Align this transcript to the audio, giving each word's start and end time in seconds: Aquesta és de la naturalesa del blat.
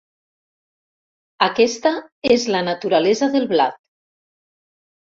Aquesta 1.47 1.93
és 2.37 2.49
de 2.49 2.57
la 2.57 2.65
naturalesa 2.71 3.31
del 3.39 3.49
blat. 3.57 3.81